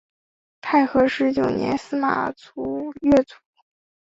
[0.61, 2.27] 太和十九年司马
[3.01, 3.35] 跃卒。